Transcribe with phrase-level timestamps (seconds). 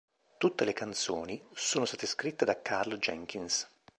[0.39, 3.69] Tutte le canzoni sono state scritte da Karl Jenkins.